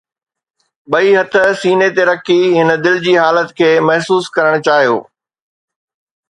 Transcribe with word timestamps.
ٻئي 0.91 1.09
هٿ 1.19 1.33
سيني 1.61 1.89
تي 1.95 2.03
رکي 2.09 2.39
هن 2.57 2.69
دل 2.83 2.95
جي 3.05 3.13
حالت 3.23 3.49
کي 3.57 3.69
محسوس 3.87 4.25
ڪرڻ 4.35 4.53
چاهيو 4.67 4.97